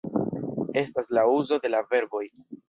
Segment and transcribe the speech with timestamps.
[0.73, 2.25] Estas la uzo de la verboj